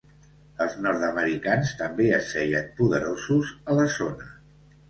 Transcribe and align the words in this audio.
Els 0.63 0.77
nord-americans 0.85 1.75
també 1.83 2.09
es 2.21 2.31
feien 2.39 2.73
poderosos 2.81 3.55
a 3.75 3.81
la 3.83 3.89
zona. 4.01 4.33